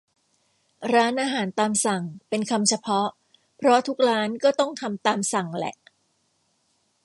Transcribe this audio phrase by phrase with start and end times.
[0.93, 3.07] ร้านอาหารตามสั่ง เป็นคำเฉพาะ
[3.57, 5.75] เพราะทุกร้านก็ต้องทำตามสั่งแหละ